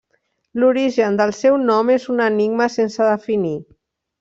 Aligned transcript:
L'origen 0.61 1.19
del 1.19 1.33
seu 1.41 1.59
nom 1.67 1.93
és 1.97 2.09
un 2.15 2.25
enigma 2.31 2.71
sense 2.79 3.11
definir. 3.13 3.55